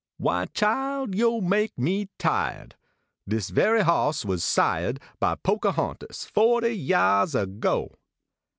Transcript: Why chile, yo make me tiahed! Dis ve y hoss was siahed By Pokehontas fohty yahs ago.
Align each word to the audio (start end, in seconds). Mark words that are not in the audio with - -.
Why 0.17 0.47
chile, 0.47 1.09
yo 1.15 1.41
make 1.41 1.77
me 1.77 2.09
tiahed! 2.17 2.71
Dis 3.27 3.49
ve 3.51 3.61
y 3.73 3.81
hoss 3.81 4.25
was 4.25 4.41
siahed 4.41 4.97
By 5.19 5.35
Pokehontas 5.35 6.25
fohty 6.25 6.73
yahs 6.73 7.35
ago. 7.35 7.99